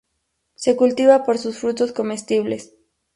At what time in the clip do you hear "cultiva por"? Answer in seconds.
0.75-1.37